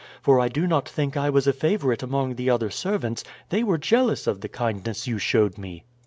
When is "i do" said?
0.39-0.65